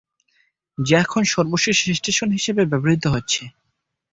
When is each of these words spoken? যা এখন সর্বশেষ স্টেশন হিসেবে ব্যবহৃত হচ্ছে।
যা 0.77 0.97
এখন 0.99 1.21
সর্বশেষ 1.33 1.77
স্টেশন 1.91 2.29
হিসেবে 2.31 2.61
ব্যবহৃত 2.65 3.03
হচ্ছে। 3.07 3.41